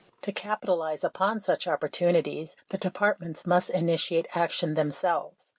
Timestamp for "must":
3.45-3.69